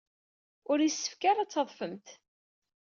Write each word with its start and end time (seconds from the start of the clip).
Ur 0.71 0.77
yessefk 0.81 1.21
ara 1.31 1.39
ad 1.43 1.47
d-tadfemt. 1.49 2.07